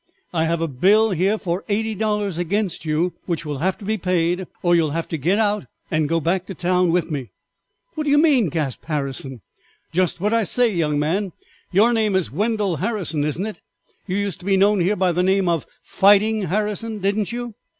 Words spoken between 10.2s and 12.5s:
I say, young man; your name is